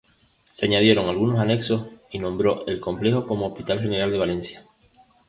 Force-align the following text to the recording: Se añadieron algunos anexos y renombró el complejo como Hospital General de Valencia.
Se 0.49 0.65
añadieron 0.65 1.09
algunos 1.09 1.37
anexos 1.39 1.89
y 2.09 2.17
renombró 2.17 2.65
el 2.65 2.79
complejo 2.79 3.27
como 3.27 3.45
Hospital 3.45 3.79
General 3.81 4.09
de 4.09 4.17
Valencia. 4.17 4.63